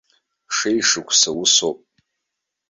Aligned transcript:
Шеи-шықәса 0.55 1.29
усоуп. 1.41 1.79